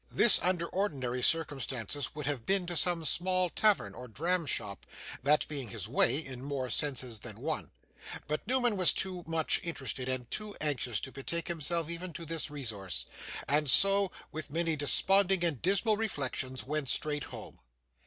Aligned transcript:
This, 0.09 0.39
under 0.41 0.65
ordinary 0.69 1.21
circumstances, 1.21 2.15
would 2.15 2.25
have 2.25 2.43
been 2.43 2.65
to 2.65 2.75
some 2.75 3.05
small 3.05 3.51
tavern 3.51 3.93
or 3.93 4.07
dram 4.07 4.47
shop; 4.47 4.87
that 5.21 5.47
being 5.47 5.67
his 5.67 5.87
way, 5.87 6.17
in 6.17 6.41
more 6.43 6.71
senses 6.71 7.19
than 7.19 7.39
one. 7.39 7.69
But, 8.27 8.47
Newman 8.47 8.77
was 8.77 8.93
too 8.93 9.23
much 9.27 9.59
interested, 9.61 10.09
and 10.09 10.31
too 10.31 10.57
anxious, 10.59 11.01
to 11.01 11.11
betake 11.11 11.49
himself 11.49 11.87
even 11.87 12.13
to 12.13 12.25
this 12.25 12.49
resource, 12.49 13.05
and 13.47 13.69
so, 13.69 14.11
with 14.31 14.49
many 14.49 14.75
desponding 14.75 15.43
and 15.45 15.61
dismal 15.61 15.97
reflections, 15.97 16.63
went 16.63 16.89
straight 16.89 17.25
home. 17.25 17.59